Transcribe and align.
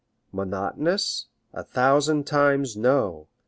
Monotonous? 0.31 1.27
A 1.53 1.63
thousand 1.63 2.25
times 2.25 2.75
no! 2.75 3.27